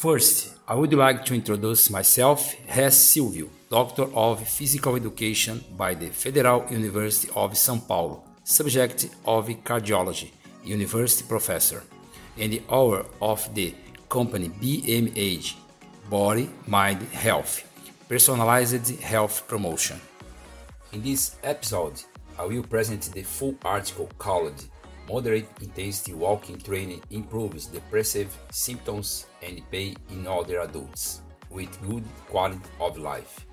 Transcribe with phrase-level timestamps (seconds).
[0.00, 6.06] First, I would like to introduce myself as Silvio, Doctor of Physical Education by the
[6.06, 10.30] Federal University of São Paulo, subject of Cardiology,
[10.64, 11.82] University Professor,
[12.38, 13.74] and the owner of the
[14.08, 15.56] company BMH,
[16.08, 17.62] Body Mind Health,
[18.08, 20.00] Personalized Health Promotion.
[20.94, 22.00] In this episode,
[22.38, 24.64] I will present the full article called
[25.10, 32.60] Moderate Intensity Walking Training Improves Depressive Symptoms and Pain in Older Adults with Good Quality
[32.80, 33.46] of Life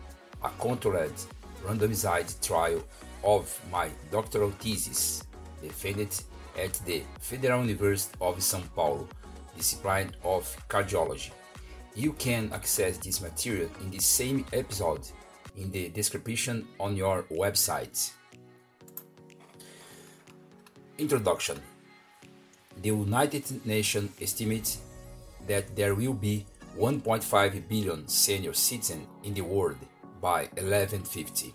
[0.43, 1.20] a controlled,
[1.66, 2.83] randomized trial
[3.23, 5.23] of my doctoral thesis
[5.61, 6.13] defended
[6.57, 9.08] at the Federal University of São Paulo,
[9.55, 11.31] discipline of cardiology.
[11.95, 15.02] You can access this material in the same episode
[15.55, 18.11] in the description on your website.
[20.98, 21.62] Introduction
[22.81, 24.80] The United Nations estimates
[25.45, 26.44] that there will be
[26.76, 29.78] 1.5 billion senior citizens in the world
[30.20, 31.53] by 1150.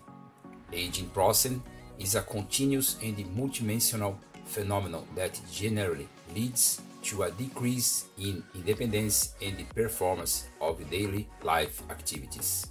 [0.71, 1.51] Aging process
[1.99, 9.57] is a continuous and multidimensional phenomenon that generally leads to a decrease in independence and
[9.57, 12.67] the performance of daily life activities.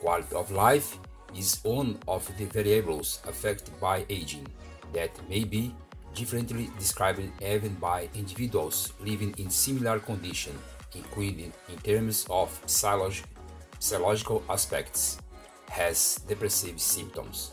[0.00, 0.98] Quality of life
[1.34, 4.46] is one of the variables affected by aging
[4.92, 5.74] that may be
[6.14, 10.58] differently described even by individuals living in similar conditions,
[10.94, 15.18] including in terms of psychological aspects,
[15.68, 17.52] has depressive symptoms.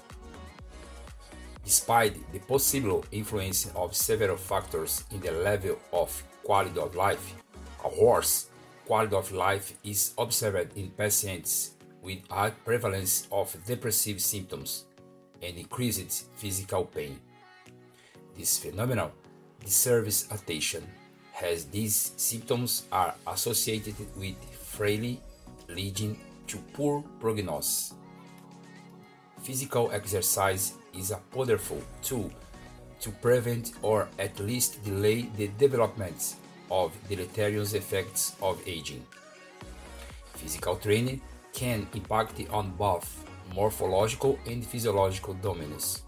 [1.63, 7.35] Despite the possible influence of several factors in the level of quality of life,
[7.83, 8.47] a worse
[8.85, 14.85] quality of life is observed in patients with high prevalence of depressive symptoms
[15.43, 17.19] and increased physical pain.
[18.37, 19.11] This phenomenon
[19.63, 20.83] deserves attention
[21.41, 25.19] as these symptoms are associated with frailty
[25.69, 27.95] leading to poor prognosis.
[29.41, 32.31] Physical exercise is a powerful tool
[32.99, 36.35] to prevent or at least delay the development
[36.69, 39.05] of deleterious effects of aging.
[40.35, 41.21] Physical training
[41.53, 43.23] can impact on both
[43.55, 46.03] morphological and physiological domains,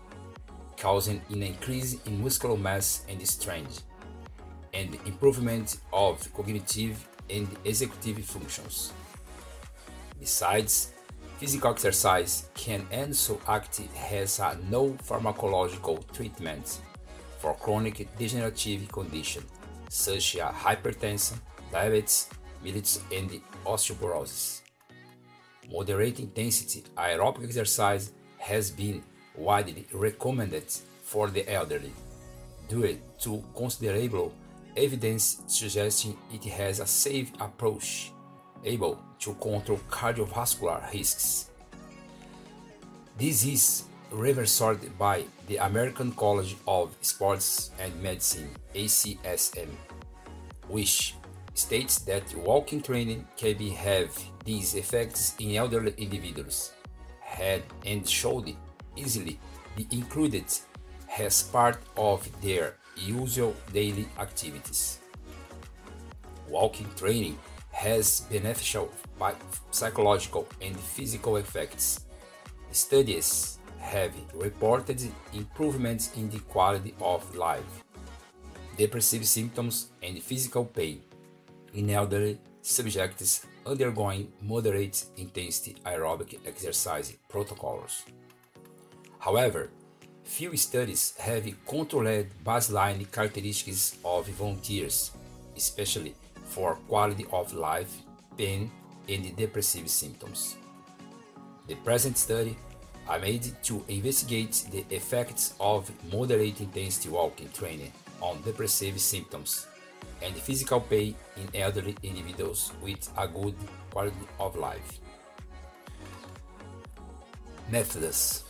[0.79, 3.83] causing an increase in muscular mass and strength,
[4.73, 8.93] and improvement of cognitive and executive functions.
[10.19, 10.93] Besides,
[11.37, 13.81] physical exercise can also act
[14.11, 16.79] as a no pharmacological treatment
[17.39, 19.45] for chronic degenerative conditions
[19.89, 21.39] such as hypertension,
[21.71, 22.29] diabetes,
[22.63, 24.61] mellitus, and osteoporosis.
[25.71, 29.03] Moderate intensity aerobic exercise has been
[29.39, 30.65] widely recommended
[31.03, 31.93] for the elderly
[32.67, 34.31] due to considerable
[34.77, 38.11] evidence suggesting it has a safe approach
[38.63, 41.49] able to control cardiovascular risks.
[43.17, 49.69] This is reversed by the American College of Sports and Medicine ACSM,
[50.67, 51.15] which
[51.53, 56.71] states that walking training can be have these effects in elderly individuals,
[57.21, 58.55] Head and should
[58.99, 59.39] easily
[59.75, 60.45] be included
[61.17, 64.99] as part of their usual daily activities.
[66.47, 67.37] Walking training
[67.71, 68.91] has beneficial
[69.71, 72.05] psychological and physical effects.
[72.71, 75.01] Studies have reported
[75.33, 77.83] improvements in the quality of life,
[78.77, 81.01] depressive symptoms, and physical pain
[81.73, 88.03] in elderly subjects undergoing moderate intensity aerobic exercise protocols.
[89.19, 89.69] However,
[90.23, 95.11] few studies have controlled baseline characteristics of volunteers,
[95.55, 96.15] especially
[96.45, 97.91] for quality of life,
[98.37, 98.71] pain,
[99.09, 100.55] and depressive symptoms.
[101.67, 102.57] The present study
[103.07, 107.91] are made to investigate the effects of moderate intensity walking training
[108.21, 109.67] on depressive symptoms
[110.21, 113.55] and physical pain in elderly individuals with a good
[113.91, 114.99] quality of life.
[117.69, 118.43] Methods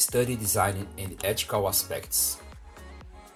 [0.00, 2.38] Study design and ethical aspects.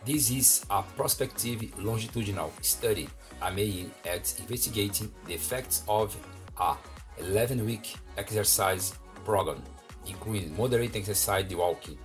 [0.07, 3.07] This is a prospective longitudinal study
[3.43, 6.17] aiming at investigating the effects of
[6.59, 6.75] a
[7.21, 8.95] 11-week exercise
[9.27, 9.63] program,
[10.07, 11.99] including moderate exercise walking,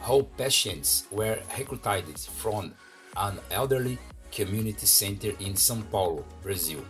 [0.00, 2.72] How patients were recruited from
[3.16, 3.98] an elderly
[4.30, 6.84] community center in São Paulo, Brazil.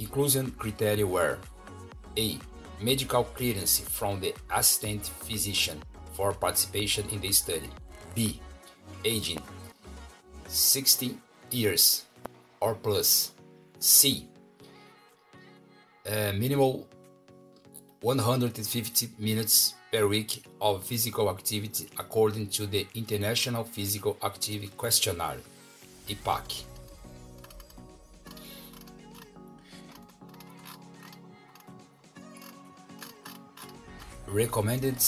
[0.00, 1.38] Inclusion criteria were
[2.18, 2.36] A.
[2.80, 5.80] Medical clearance from the assistant physician
[6.14, 7.70] for participation in the study.
[8.16, 8.40] B.
[9.04, 9.40] Aging
[10.48, 11.16] 60
[11.52, 12.06] years
[12.60, 13.34] or plus.
[13.78, 14.26] C.
[16.04, 16.88] Uh, minimal
[18.00, 25.38] 150 minutes per week of physical activity according to the International Physical Activity Questionnaire,
[26.08, 26.64] IPAQ.
[34.28, 35.02] Recommended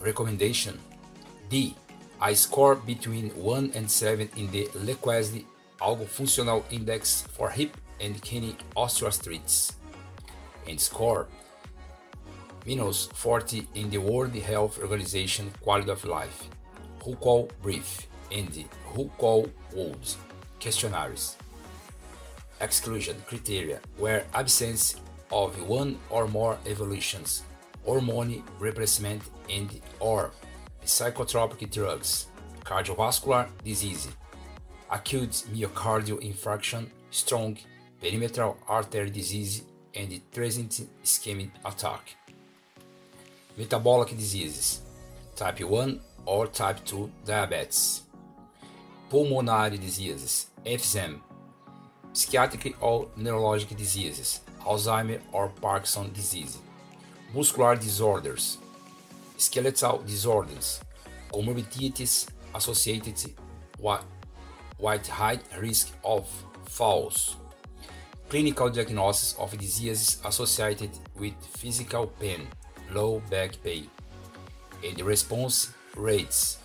[0.00, 0.78] recommendation
[1.48, 1.76] D.
[2.20, 5.44] I score between 1 and 7 in the Lequesne
[5.80, 9.72] Algo Funcional Index for hip and knee osteoarthritis.
[10.66, 11.28] And score
[12.66, 16.48] minus 40 in the World Health Organization Quality of Life,
[17.00, 18.48] WHOQOL Brief, and
[18.92, 20.16] WHOQOL World
[20.60, 21.36] questionnaires.
[22.60, 24.96] Exclusion criteria were absence
[25.30, 27.44] of one or more evolutions,
[27.84, 30.32] hormone replacement and or
[30.84, 32.26] psychotropic drugs,
[32.64, 34.08] cardiovascular disease,
[34.90, 37.56] acute myocardial infarction, strong
[38.02, 39.62] perimetral artery disease,
[39.94, 42.16] and transient ischemic attack
[43.56, 44.82] metabolic diseases,
[45.34, 48.02] type 1 or type 2 diabetes,
[49.08, 51.20] pulmonary diseases, emphysema,
[52.12, 56.58] psychiatric or neurologic diseases, Alzheimer or Parkinson disease,
[57.34, 58.58] muscular disorders,
[59.36, 60.80] skeletal disorders,
[61.32, 63.32] comorbidities associated
[63.78, 66.28] with high risk of
[66.64, 67.36] falls,
[68.28, 72.48] clinical diagnosis of diseases associated with physical pain,
[72.92, 73.88] low back pain,
[74.84, 76.58] and response rates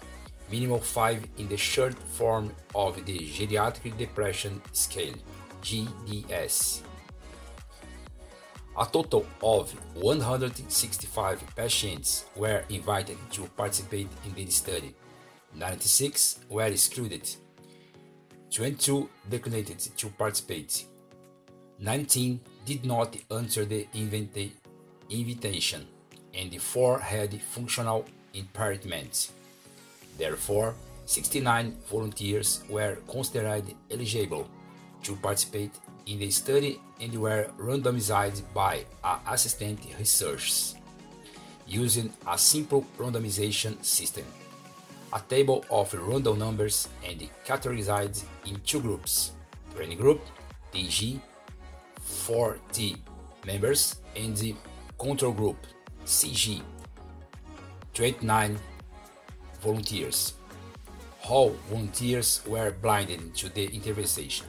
[0.51, 5.15] minimal 5 in the short form of the Geriatric Depression Scale
[5.61, 6.81] GDS.
[8.77, 14.95] A total of 165 patients were invited to participate in the study.
[15.55, 17.29] 96 were excluded.
[18.49, 20.85] 22 declined to participate.
[21.79, 23.87] 19 did not answer the
[25.09, 25.87] invitation
[26.33, 29.31] and the four had functional impairments.
[30.17, 30.75] Therefore,
[31.05, 34.47] 69 volunteers were considered eligible
[35.03, 35.71] to participate
[36.05, 40.77] in the study and were randomized by an assistant researcher
[41.67, 44.25] using a simple randomization system.
[45.13, 49.31] A table of random numbers and categorized in two groups
[49.75, 50.21] training group,
[50.73, 51.19] TG,
[52.05, 52.97] 4T
[53.45, 54.55] members, and the
[54.99, 55.57] control group,
[56.05, 56.61] CG,
[57.93, 58.57] 29
[59.61, 60.33] volunteers.
[61.29, 64.47] All volunteers were blinded to the intervention.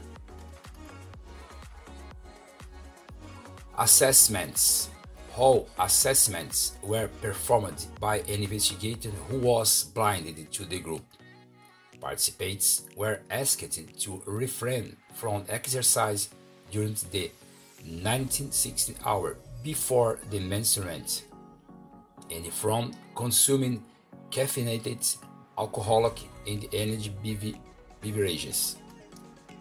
[3.79, 4.89] Assessments.
[5.37, 11.05] All assessments were performed by an investigator who was blinded to the group.
[12.01, 16.29] Participants were asked to refrain from exercise
[16.71, 17.31] during the
[17.85, 21.32] 1960 hour before the menstruation
[22.33, 23.85] and from consuming
[24.31, 25.17] caffeinated
[25.59, 27.13] alcoholic and energy
[28.03, 28.77] beverages.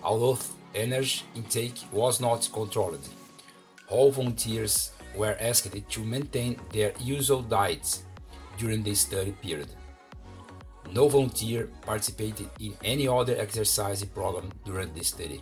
[0.03, 0.39] Although
[0.73, 3.07] energy intake was not controlled,
[3.87, 8.03] all volunteers were asked to maintain their usual diets
[8.57, 9.67] during the study period.
[10.93, 15.41] No volunteer participated in any other exercise program during the study.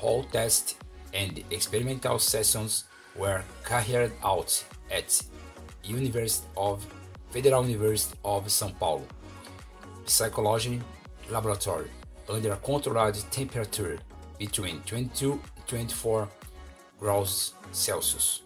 [0.00, 0.76] All tests
[1.14, 2.84] and experimental sessions
[3.16, 5.22] were carried out at
[5.88, 6.86] University of
[7.30, 9.04] Federal University of São Paulo
[10.06, 10.80] Psychology
[11.30, 11.90] Laboratory
[12.28, 13.98] under a controlled temperature
[14.38, 16.28] between 22 and 24
[17.00, 18.42] graus Celsius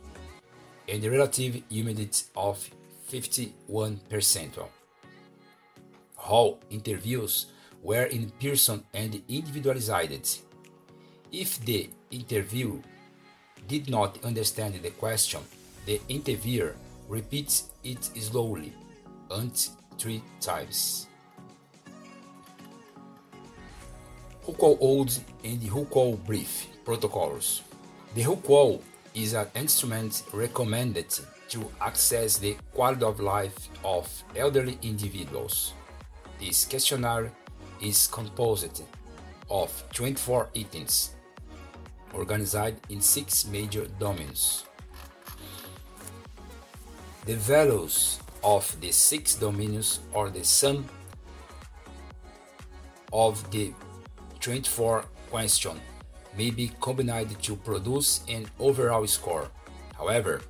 [0.88, 2.68] and a relative humidity of
[3.10, 4.68] 51%.
[6.28, 7.46] All interviews
[7.82, 10.40] were in person and individualized.
[11.30, 12.80] If the interview
[13.68, 15.40] did not understand the question,
[15.86, 16.74] the interviewer
[17.12, 18.72] repeats it slowly
[19.30, 21.06] and three times.
[24.46, 27.62] WHOQOL Old and WHOQOL Brief Protocols.
[28.14, 28.80] The WHOQOL
[29.14, 31.10] is an instrument recommended
[31.50, 35.74] to assess the quality of life of elderly individuals.
[36.40, 37.30] This questionnaire
[37.82, 38.82] is composed
[39.50, 41.10] of 24 items
[42.14, 44.64] organized in six major domains.
[47.24, 50.84] The values of the six domains are the sum
[53.12, 53.72] of the
[54.40, 55.80] 24 questions
[56.36, 59.48] may be combined to produce an overall score.
[59.96, 60.40] However,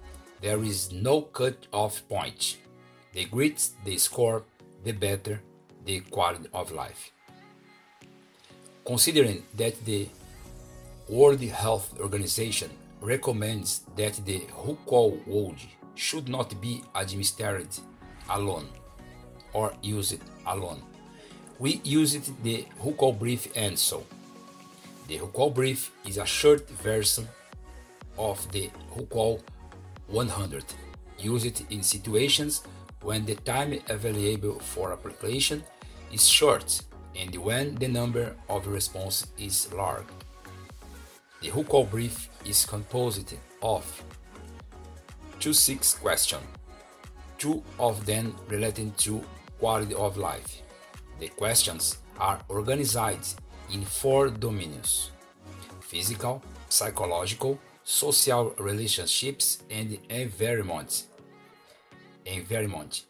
[0.40, 2.56] there is no cut-off point.
[3.12, 4.44] The greater the score,
[4.82, 5.42] the better
[5.84, 7.12] the quality of life.
[8.86, 10.08] Considering that the
[11.06, 12.70] World Health Organization
[13.02, 15.58] recommends that the WHOQOL Word
[15.94, 17.68] should not be administered
[18.30, 18.68] alone
[19.52, 20.82] or used alone.
[21.58, 24.04] We used the WHOQOL brief and so.
[25.08, 27.28] The WHOQOL brief is a short version
[28.18, 29.40] of the WHOQOL
[30.08, 30.64] 100,
[31.18, 32.62] used in situations
[33.02, 35.62] when the time available for application
[36.12, 36.82] is short
[37.16, 40.06] and when the number of responses is large.
[41.40, 43.84] The WHOQOL brief is composed of
[45.42, 46.44] 26 questions,
[47.36, 49.20] two of them relating to
[49.58, 50.62] quality of life.
[51.18, 53.40] The questions are organized
[53.72, 55.10] in four domains
[55.80, 61.06] physical, psychological, social relationships, and environment,
[62.24, 63.06] environment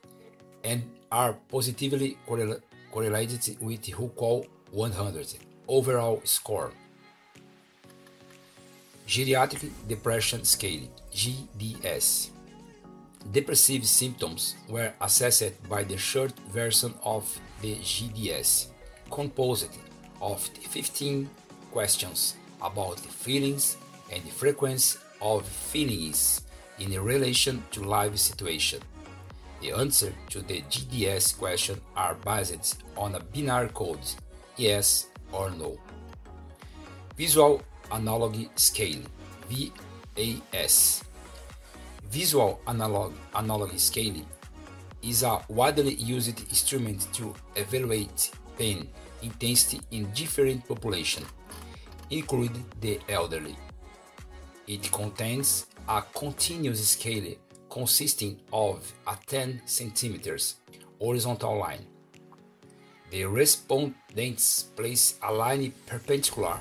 [0.64, 5.34] and are positively correlated with WHOQOL 100
[5.68, 6.72] overall score.
[9.06, 12.30] Geriatric Depression Scale GDS.
[13.30, 18.68] Depressive symptoms were assessed by the short version of the GDS,
[19.10, 19.76] composed
[20.20, 21.28] of 15
[21.70, 23.76] questions about the feelings
[24.12, 26.42] and the frequency of feelings
[26.78, 28.80] in relation to life situation.
[29.60, 34.00] The answer to the GDS question are based on a binary code,
[34.56, 35.78] yes or no.
[37.16, 39.02] Visual Analog Scale
[39.48, 41.04] VAS.
[42.10, 44.24] Visual Analog Analog Scale
[45.02, 48.88] is a widely used instrument to evaluate pain
[49.22, 51.26] intensity in different populations,
[52.10, 53.56] including the elderly.
[54.66, 57.34] It contains a continuous scale
[57.68, 60.56] consisting of a 10 centimeters
[61.00, 61.84] horizontal line.
[63.10, 66.60] The respondents place a line perpendicular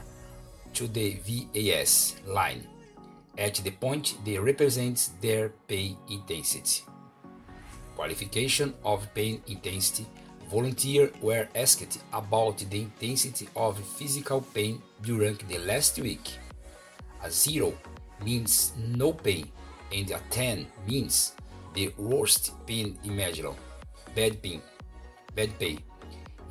[0.74, 2.68] to the VAS line
[3.38, 6.84] at the point they represent their pain intensity.
[7.96, 10.06] Qualification of pain intensity
[10.50, 16.38] volunteers were asked about the intensity of physical pain during the last week.
[17.24, 17.74] A zero
[18.24, 19.48] means no pain,
[19.94, 21.34] and a 10 means
[21.74, 23.58] the worst pain imaginable.
[24.14, 24.62] Bad pain.
[25.34, 25.80] Bad pain.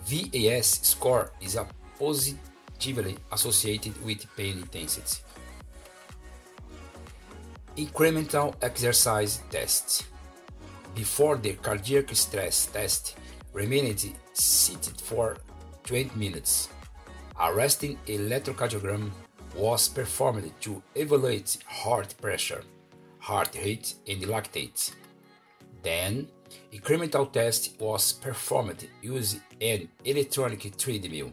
[0.06, 1.66] VAS score is a
[1.98, 2.49] positive
[3.32, 5.22] associated with pain intensity.
[7.76, 10.06] Incremental exercise test.
[10.94, 13.16] Before the cardiac stress test,
[13.52, 15.36] remained seated for
[15.84, 16.68] 20 minutes.
[17.40, 19.10] A resting electrocardiogram
[19.54, 22.62] was performed to evaluate heart pressure,
[23.18, 24.92] heart rate, and lactate.
[25.82, 26.28] Then,
[26.72, 31.32] incremental test was performed using an electronic treadmill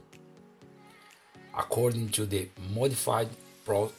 [1.58, 3.30] according to the modified
[3.66, 3.92] Pro-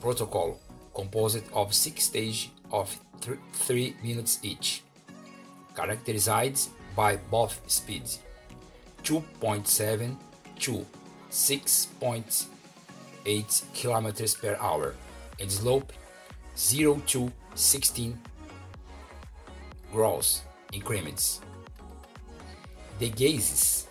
[0.00, 0.60] protocol
[0.94, 4.84] composed of six stages of th- three minutes each,
[5.74, 8.20] characterized by both speeds
[9.02, 10.16] 2.7
[10.60, 10.86] to
[11.30, 14.94] 6.8 kilometers per hour
[15.40, 15.92] and slope
[16.56, 18.16] 0 to 16
[19.92, 20.42] gross
[20.72, 21.40] increments.
[23.00, 23.87] The gases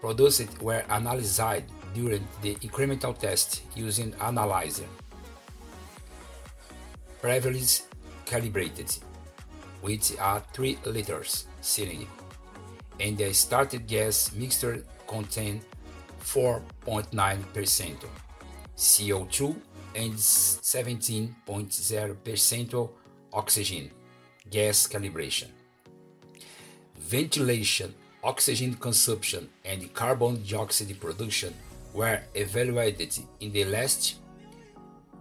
[0.00, 1.64] produced were analyzed
[1.94, 4.88] during the incremental test using analyzer.
[7.20, 7.86] Previously
[8.24, 8.96] calibrated
[9.82, 12.06] with a 3 liters cylinder
[13.00, 15.60] and the started gas mixture contained
[16.20, 17.96] 4.9%
[18.76, 19.56] CO2
[19.94, 22.90] and 17.0%
[23.32, 23.90] oxygen
[24.48, 25.48] gas calibration.
[26.98, 31.54] Ventilation oxygen consumption and carbon dioxide production
[31.94, 34.16] were evaluated in the last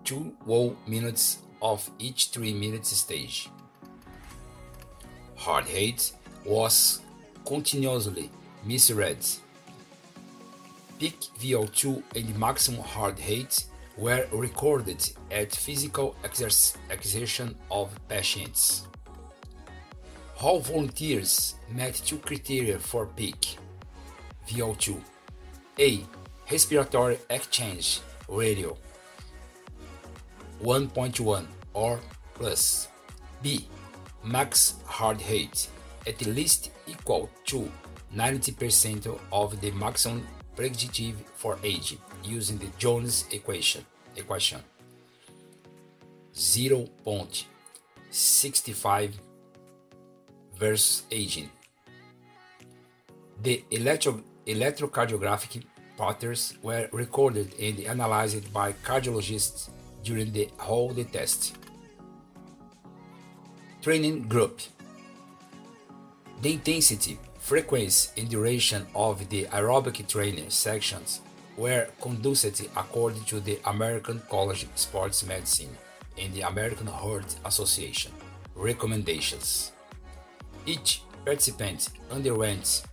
[0.03, 3.49] two whole minutes of each three minute stage.
[5.35, 6.11] Heart rate
[6.45, 7.01] was
[7.45, 8.29] continuously
[8.65, 9.25] measured.
[10.99, 13.63] Peak VO2 and maximum heart rate
[13.97, 18.88] were recorded at physical exertion of patients.
[20.41, 23.57] All volunteers met two criteria for peak
[24.47, 25.01] VO2
[25.79, 25.99] A.
[26.49, 28.77] Respiratory exchange ratio
[30.63, 31.99] 1.1 or
[32.35, 32.87] plus.
[33.41, 33.67] B.
[34.23, 35.67] Max heart rate
[36.07, 37.69] at least equal to
[38.15, 43.85] 90% of the maximum predictive for age using the Jones equation.
[44.15, 44.61] equation
[46.33, 49.13] 0.65
[50.59, 51.49] versus aging.
[53.41, 55.63] The electro electrocardiographic
[55.97, 59.69] patterns were recorded and analyzed by cardiologists
[60.03, 61.55] during the whole the test.
[63.81, 64.59] Training group.
[66.41, 71.21] The intensity, frequency, and duration of the aerobic training sections
[71.57, 75.75] were conducted according to the American College of Sports Medicine
[76.17, 78.11] and the American Heart Association
[78.55, 79.73] recommendations.
[80.69, 82.83] Each participant underwent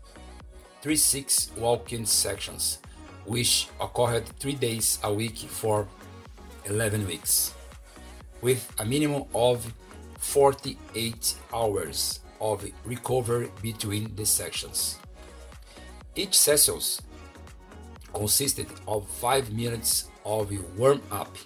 [0.81, 2.79] three six walk-in sections,
[3.27, 5.87] which occurred three days a week for
[6.65, 7.53] 11 weeks,
[8.41, 9.75] with a minimum of
[10.17, 14.99] 48 hours of recovery between the sections.
[16.15, 17.03] Each sessions
[18.15, 21.37] consisted of 5 minutes of warm up,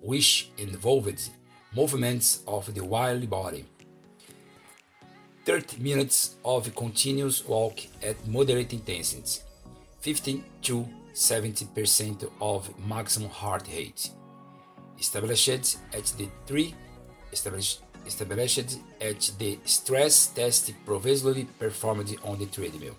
[0.00, 1.28] which involved
[1.76, 3.66] movements of the whole body
[5.44, 9.42] 30 minutes of continuous walk at moderate intensity,
[10.00, 14.10] 15 to 70% of maximum heart rate,
[14.98, 16.74] established at the three
[17.30, 22.96] established, established at the stress test previously performed on the treadmill.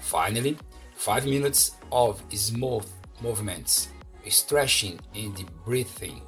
[0.00, 0.56] Finally,
[0.94, 2.86] 5 minutes of smooth
[3.20, 3.88] movements,
[4.28, 6.22] stretching and breathing.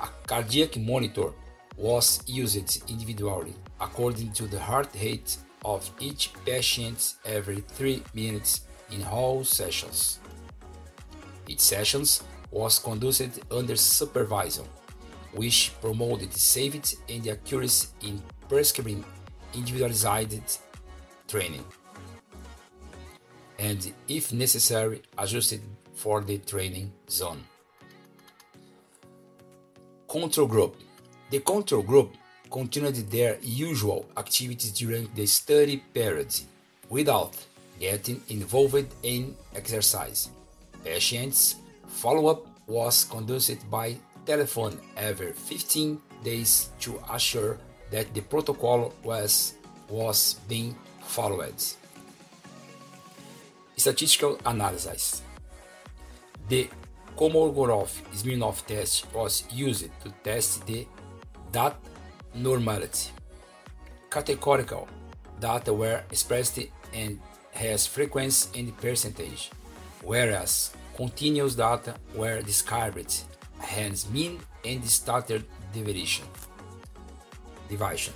[0.00, 1.32] A cardiac monitor
[1.80, 9.02] was used individually according to the heart rate of each patient every 3 minutes in
[9.04, 10.18] all sessions.
[11.48, 14.66] Each sessions was conducted under supervision,
[15.32, 19.04] which promoted safety and accuracy in prescribing
[19.54, 20.58] individualized
[21.26, 21.64] training,
[23.58, 25.62] and if necessary, adjusted
[25.94, 27.42] for the training zone.
[30.08, 30.76] Control group
[31.30, 32.14] the control group
[32.50, 36.34] continued their usual activities during the study period
[36.88, 37.36] without
[37.78, 40.30] getting involved in exercise.
[40.84, 47.58] Patients' follow-up was conducted by telephone every 15 days to assure
[47.90, 49.54] that the protocol was,
[49.88, 51.54] was being followed.
[53.76, 55.22] Statistical analysis.
[56.48, 56.68] The
[57.16, 60.86] Kolmogorov-Smirnov test was used to test the
[61.52, 61.76] that
[62.34, 63.10] normality.
[64.10, 64.88] Categorical
[65.38, 66.58] data were expressed
[66.92, 67.20] and
[67.52, 69.50] has frequency and percentage,
[70.02, 73.24] whereas continuous data were described
[73.60, 76.26] hence mean and standard deviation.
[77.68, 78.14] Division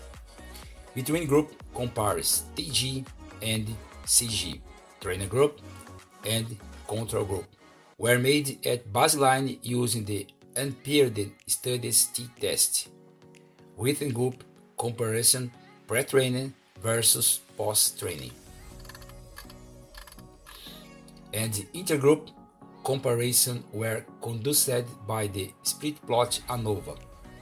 [0.94, 3.05] between group compares TG
[3.42, 3.66] and
[4.07, 4.61] CG,
[5.01, 5.61] trainer group
[6.25, 7.47] and control group,
[7.99, 12.88] were made at baseline using the unpaired Student's t-test
[13.76, 14.44] within group
[14.78, 15.50] comparison
[15.87, 18.30] pre-training versus post-training
[21.34, 22.30] and intergroup
[22.84, 26.96] comparison were conducted by the split plot ANOVA,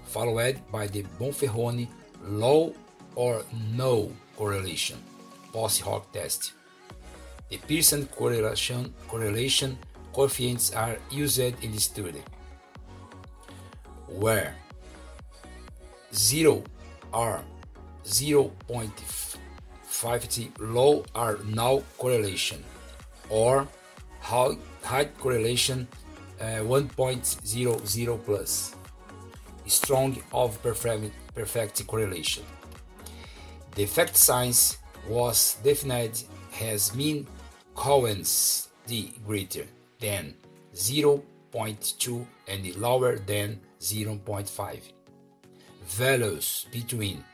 [0.06, 1.88] followed by the Bonferroni
[2.24, 2.74] low
[3.14, 4.98] or no correlation
[5.52, 6.52] post hoc test.
[7.50, 9.78] The Pearson correlation, correlation
[10.14, 12.22] coefficients are used in the study,
[14.08, 14.56] where
[16.14, 16.62] 0
[17.12, 17.42] are
[18.04, 22.64] 0.50 low are null correlation.
[23.28, 23.68] Or
[24.20, 24.56] high,
[25.18, 25.86] correlation
[26.40, 28.74] uh, 1.00 plus.
[29.66, 32.44] Strong of perfect, perfect correlation.
[33.74, 36.24] The effect size was defined
[36.60, 37.26] as mean
[37.74, 39.64] Cohen's d greater
[39.98, 40.34] than
[40.74, 44.92] 0.2 and lower than 0.5
[45.86, 47.24] values between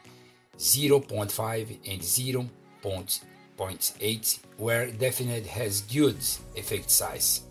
[0.56, 6.16] 0.5 and 0.8 were defined as good
[6.56, 7.42] effect size,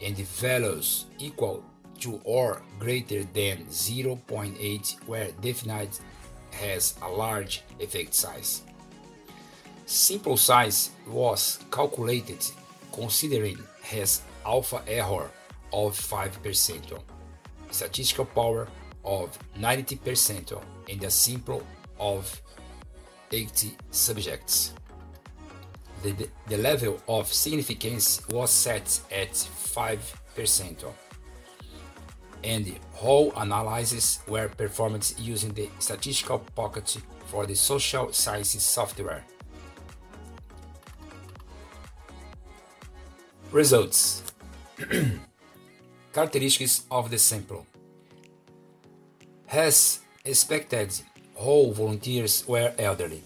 [0.00, 1.64] and values equal
[2.00, 5.98] to or greater than 0.8 were defined
[6.62, 8.62] as a large effect size.
[9.86, 12.44] Sample size was calculated
[12.92, 13.58] considering
[13.92, 15.30] as alpha error
[15.72, 17.00] of 5%,
[17.70, 18.68] statistical power
[19.04, 20.60] of 90%,
[20.90, 21.66] and a sample
[21.98, 22.40] of
[23.30, 24.72] 80 subjects.
[26.02, 30.84] The, the level of significance was set at 5%,
[32.44, 39.24] and all analyses were performed using the statistical package for the social sciences software.
[43.52, 44.22] Results
[46.12, 47.66] Characteristics of the sample
[49.52, 50.98] As expected,
[51.36, 53.22] all volunteers were elderly.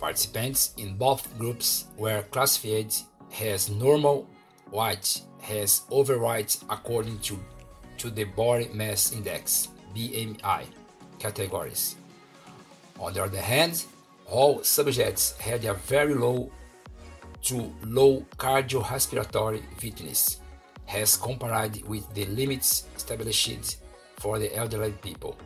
[0.00, 2.92] Participants in both groups were classified
[3.40, 4.28] as normal
[4.70, 7.38] white as overweight according to,
[7.98, 10.64] to the Body Mass Index BMI
[11.20, 11.94] categories.
[12.98, 13.84] On the other hand,
[14.28, 16.50] all subjects had a very low
[17.42, 20.40] to low cardiorespiratory fitness,
[20.88, 23.81] as compared with the limits established
[24.22, 25.36] for the elderly people.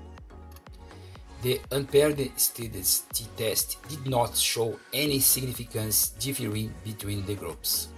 [1.42, 3.04] The unpaired Student's
[3.36, 7.88] test did not show any significance differing between the groups.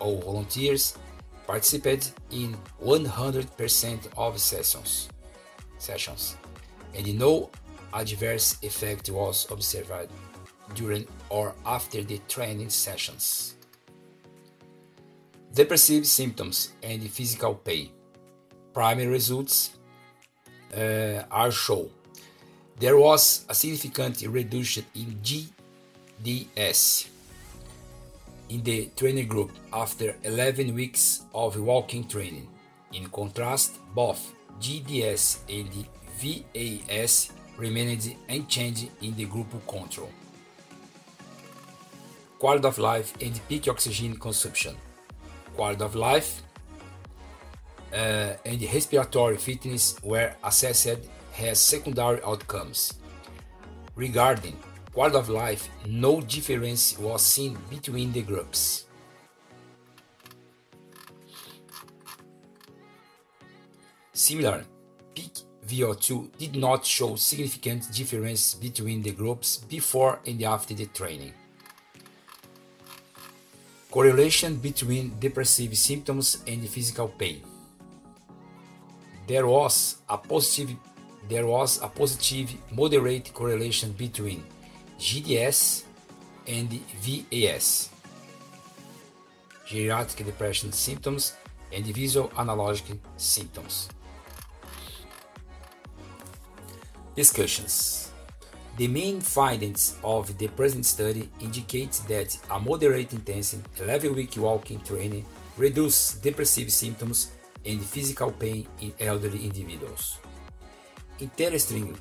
[0.00, 0.98] All volunteers
[1.46, 5.08] participated in 100% of sessions,
[5.78, 6.36] sessions,
[6.94, 7.50] and no
[7.94, 10.10] adverse effect was observed
[10.74, 13.56] during or after the training sessions.
[15.54, 17.90] Depressive symptoms and physical pain.
[18.72, 19.76] Primary results
[20.76, 21.88] uh, are shown.
[22.78, 27.08] There was a significant reduction in GDS
[28.48, 32.48] in the training group after 11 weeks of walking training.
[32.92, 35.70] In contrast, both GDS and
[36.20, 40.10] VAS remained unchanged in the group control
[42.42, 44.74] quality of life and peak oxygen consumption.
[45.54, 46.42] Quality of life
[47.92, 50.98] uh, and respiratory fitness were assessed
[51.38, 52.94] as secondary outcomes.
[53.94, 54.56] Regarding
[54.92, 58.86] quality of life, no difference was seen between the groups.
[64.12, 64.64] Similar,
[65.14, 65.32] peak
[65.66, 71.32] VO2 did not show significant difference between the groups before and after the training.
[73.90, 77.42] Correlation between depressive symptoms and physical pain.
[79.26, 80.76] There was a positive
[81.28, 84.44] there was a positive moderate correlation between
[84.98, 85.84] GDS
[86.48, 86.68] and
[87.00, 87.90] VAS,
[89.66, 91.34] geriatric depression symptoms
[91.72, 93.88] and visual analogic symptoms.
[97.14, 98.12] Discussions
[98.78, 105.26] the main findings of the present study indicate that a moderate intensity 11-week walking training
[105.58, 107.32] reduces depressive symptoms
[107.64, 110.18] and physical pain in elderly individuals.
[111.18, 111.94] Interestingly,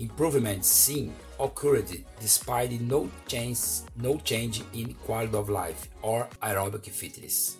[0.00, 1.88] improvements seen occurred
[2.20, 3.58] despite no change,
[3.96, 7.56] no change in quality of life or aerobic fitness.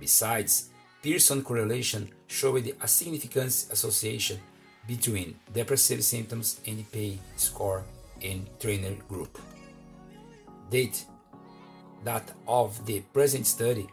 [0.00, 0.70] Besides,
[1.02, 4.40] Pearson correlation showed a significant association
[4.86, 7.84] between depressive symptoms and pain score
[8.20, 9.38] in trainer group.
[10.70, 11.04] Date
[12.04, 13.86] that of the present study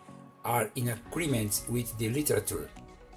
[0.43, 2.69] are in agreement with the literature,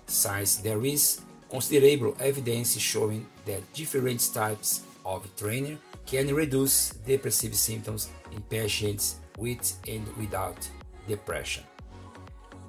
[0.07, 8.11] since there is considerable evidence showing that different types of training can reduce depressive symptoms
[8.33, 10.69] in patients with and without
[11.09, 11.65] depression.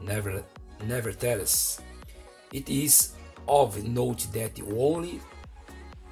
[0.01, 0.43] Never,
[0.85, 1.81] nevertheless,
[2.53, 3.13] it is
[3.47, 5.19] of note that only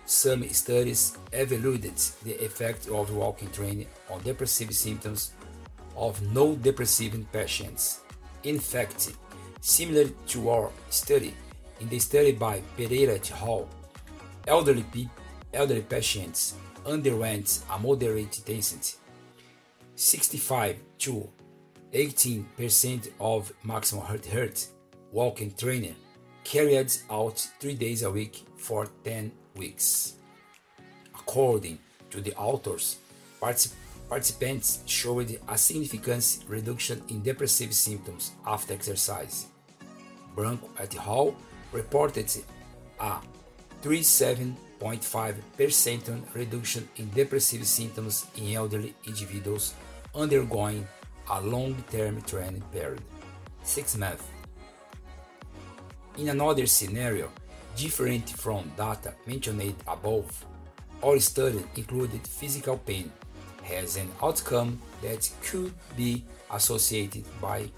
[0.05, 5.31] some studies evaluated the effect of walking training on depressive symptoms
[5.95, 8.01] of no depressive patients.
[8.43, 9.13] In fact,
[9.65, 11.34] similar to our study,
[11.80, 13.67] in the study by Pereira et al.,
[14.47, 15.08] elderly, pe-
[15.54, 16.54] elderly patients
[16.86, 18.95] underwent a moderate intensity,
[19.95, 21.28] 65 to
[21.93, 24.67] 18% of maximum heart rate
[25.12, 25.95] walking training
[26.43, 30.13] carried out three days a week for 10 weeks.
[31.15, 31.80] According
[32.12, 32.97] to the authors,
[33.41, 33.73] particip-
[34.10, 39.47] participants showed a significant reduction in depressive symptoms after exercise.
[40.35, 41.35] Branco et al.
[41.71, 42.29] reported
[42.99, 43.19] a
[43.83, 49.73] 37.5% reduction in depressive symptoms in elderly individuals
[50.13, 50.85] undergoing
[51.31, 53.01] a long-term training period,
[53.63, 54.23] six months.
[56.17, 57.29] In another scenario,
[57.75, 60.45] Different from data mentioned above,
[61.03, 63.11] our study included physical pain
[63.69, 67.69] as an outcome that could be associated by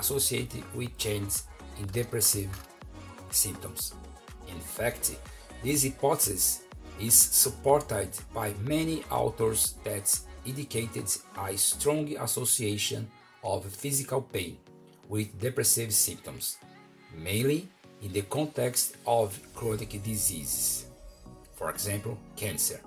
[0.00, 1.44] associated with changes
[1.78, 2.50] in depressive
[3.30, 3.94] symptoms.
[4.48, 5.16] In fact,
[5.62, 6.62] this hypothesis
[7.00, 11.06] is supported by many authors that indicated
[11.38, 13.08] a strong association
[13.42, 14.56] of physical pain
[15.08, 16.58] with depressive symptoms,
[17.16, 17.68] mainly
[18.02, 20.86] in the context of chronic diseases,
[21.54, 22.80] for example, cancer.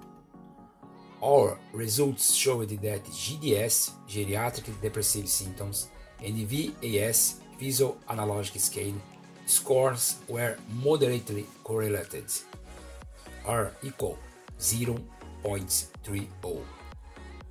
[1.23, 5.89] Our results showed that GDS, geriatric depressive symptoms,
[6.23, 8.93] and VAS, visual analog scale,
[9.45, 12.25] scores were moderately correlated,
[13.45, 14.17] R equal
[14.59, 16.27] 0.30,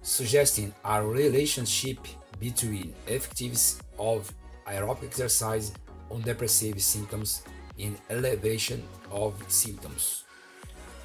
[0.02, 1.98] suggesting a relationship
[2.38, 4.32] between effectiveness of
[4.66, 5.72] aerobic exercise
[6.10, 7.42] on depressive symptoms
[7.78, 10.24] and elevation of symptoms.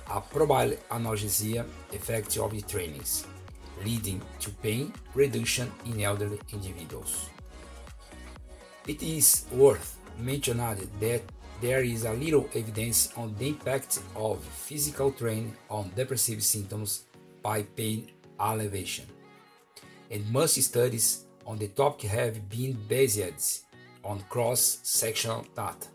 [0.09, 3.25] A probable analgesia effect of trainings,
[3.85, 7.29] leading to pain reduction in elderly individuals.
[8.87, 11.21] It is worth mentioning that
[11.61, 17.03] there is a little evidence on the impact of physical training on depressive symptoms
[17.43, 19.05] by pain alleviation,
[20.09, 23.65] and most studies on the topic have been based
[24.03, 25.87] on cross-sectional data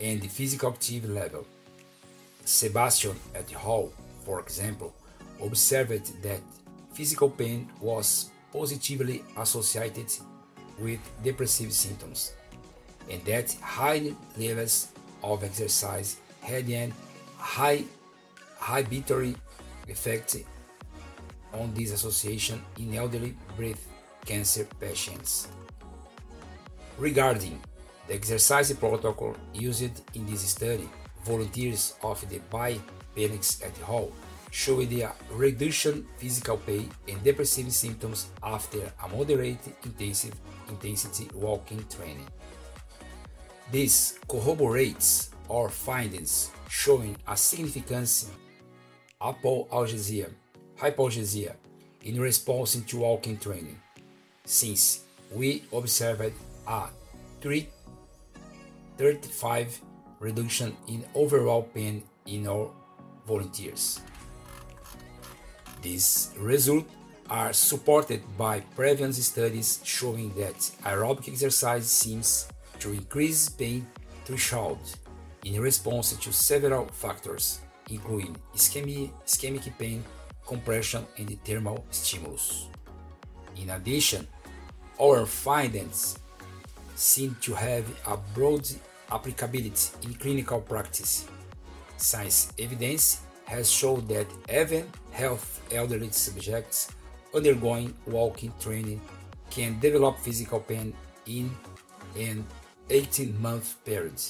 [0.00, 1.44] and the physical activity level.
[2.44, 3.90] Sebastian et al.,
[4.24, 4.94] for example,
[5.42, 6.40] observed that
[6.92, 10.06] physical pain was positively associated
[10.78, 12.32] with depressive symptoms,
[13.10, 14.88] and that high levels
[15.22, 16.92] of exercise had an
[17.38, 17.84] high
[18.68, 19.34] inhibitory
[19.88, 20.36] effect
[21.52, 23.80] on this association in elderly breast
[24.24, 25.48] cancer patients.
[26.98, 27.60] Regarding
[28.08, 30.88] the exercise protocol used in this study,
[31.24, 34.10] volunteers of the Bai-Penix et al.
[34.56, 40.32] Showed a reduction physical pain and depressive symptoms after a moderate intensive
[40.70, 42.26] intensity walking training.
[43.70, 48.08] This corroborates our findings showing a significant
[49.20, 50.30] hypoalgesia,
[50.78, 51.52] hypoalgesia
[52.04, 53.78] in response to walking training,
[54.46, 56.32] since we observed
[56.66, 56.88] a
[58.96, 59.80] 35
[60.18, 62.70] reduction in overall pain in our
[63.26, 64.00] volunteers.
[65.86, 66.90] These results
[67.30, 72.48] are supported by previous studies showing that aerobic exercise seems
[72.80, 73.86] to increase pain
[74.24, 74.80] threshold
[75.44, 80.02] in response to several factors, including ischemic, ischemic pain,
[80.44, 82.66] compression, and thermal stimulus.
[83.56, 84.26] In addition,
[85.00, 86.18] our findings
[86.96, 88.66] seem to have a broad
[89.12, 91.26] applicability in clinical practice.
[91.96, 96.92] Science evidence has shown that even health elderly subjects
[97.34, 99.00] undergoing walking training
[99.50, 100.92] can develop physical pain
[101.26, 101.50] in
[102.18, 102.44] an
[102.90, 104.20] 18 month period.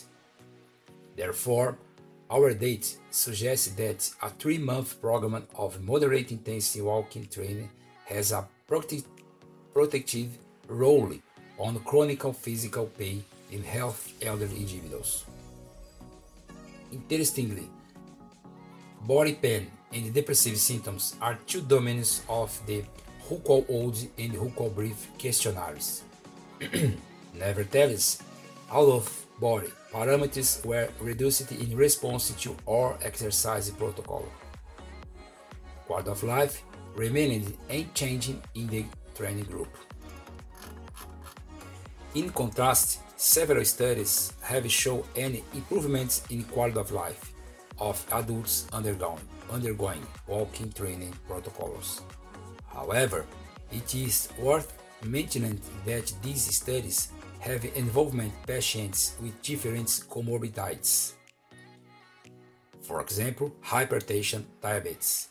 [1.17, 1.79] Therefore,
[2.31, 7.71] our data suggests that a three month program of moderate intensity walking training
[8.07, 11.13] has a protective role
[11.59, 15.25] on chronic physical pain in health elderly individuals.
[16.93, 17.69] Interestingly,
[19.07, 22.83] body pain and depressive symptoms are two domains of the
[23.29, 26.03] WHOQOL-Old and WHOQOL-Brief questionnaires.
[27.35, 28.23] Nevertheless,
[28.71, 34.27] out of body parameters were reduced in response to our exercise protocol.
[35.87, 36.63] Quality of life
[36.97, 39.69] remained unchanged in the training group.
[42.15, 47.36] In contrast, several studies have shown an improvement in quality of life
[47.79, 52.03] of adults undergoing, undergoing walking training protocols.
[52.73, 53.25] However,
[53.73, 54.73] it is worth
[55.05, 57.09] mentioning that these studies
[57.41, 61.13] have involvement patients with different comorbidities.
[62.83, 65.29] For example, hypertension, diabetes,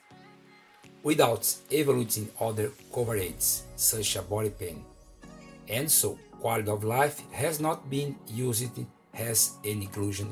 [1.03, 4.83] without evaluating other coverages such as body pain.
[5.67, 8.77] And so, quality of life has not been used
[9.13, 10.31] as an inclusion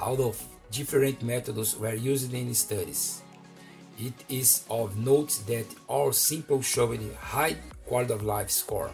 [0.00, 0.08] criterion.
[0.08, 0.34] Although
[0.70, 3.22] different methods were used in studies,
[3.98, 8.90] it is of note that all simple showed high quality of life score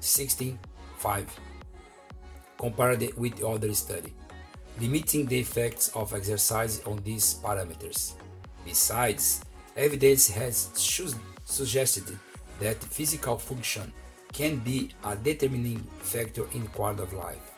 [0.00, 1.26] 16.5
[2.58, 4.12] compared with other study,
[4.80, 8.14] limiting the effects of exercise on these parameters.
[8.64, 9.44] Besides,
[9.76, 10.70] evidence has
[11.44, 12.18] suggested
[12.60, 13.92] that physical function
[14.32, 17.52] can be a determining factor in quality of life.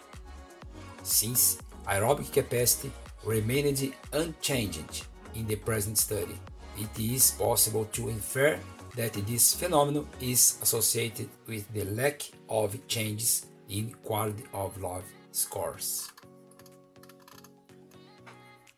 [1.02, 2.92] Since aerobic capacity
[3.24, 6.38] remained unchanged in the present study,
[6.78, 8.58] it is possible to infer
[8.96, 16.10] that this phenomenon is associated with the lack of changes in quality of life scores.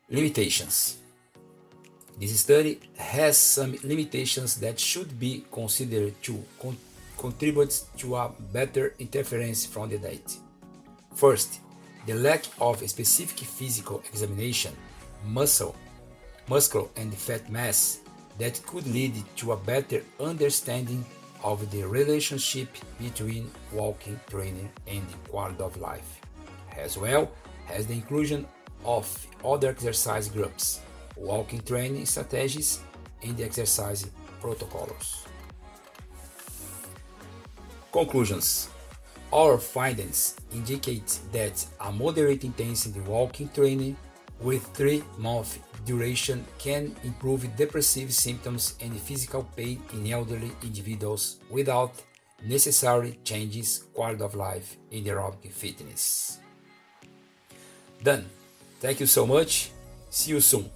[0.08, 0.98] Limitations
[2.20, 6.76] This study has some limitations that should be considered to con-
[7.18, 10.38] contribute to a better interference from the data.
[11.14, 11.60] First,
[12.06, 14.74] the lack of a specific physical examination,
[15.26, 15.74] muscle,
[16.48, 18.00] muscle and fat mass
[18.38, 21.04] that could lead to a better understanding
[21.42, 26.20] of the relationship between walking training and the quality of life,
[26.76, 27.30] as well
[27.70, 28.46] as the inclusion
[28.84, 30.80] of other exercise groups,
[31.16, 32.80] walking training strategies,
[33.22, 34.06] and exercise
[34.40, 35.26] protocols.
[37.92, 38.68] Conclusions
[39.34, 43.96] Our findings indicate that a moderate intensity walking training
[44.40, 52.00] with three month duration can improve depressive symptoms and physical pain in elderly individuals without
[52.46, 56.38] necessary changes quality of life in aerobic fitness.
[58.04, 58.26] Done.
[58.78, 59.72] Thank you so much.
[60.10, 60.70] See you soon.